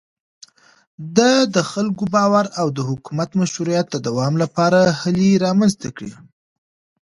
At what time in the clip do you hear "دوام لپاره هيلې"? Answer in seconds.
4.07-5.31